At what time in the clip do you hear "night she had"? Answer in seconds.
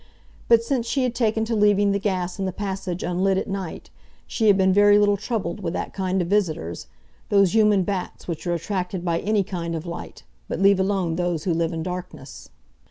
3.47-4.57